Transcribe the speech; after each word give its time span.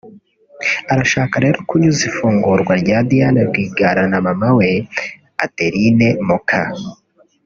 Arashaka 0.91 1.35
rero 1.43 1.57
kunyuza 1.67 2.01
ifungurwa 2.09 2.73
rya 2.81 2.97
Diane 3.09 3.39
Rwigara 3.49 4.03
na 4.11 4.19
mama 4.25 4.47
we 4.57 4.69
Adeline 5.45 6.07
Muk 6.27 6.49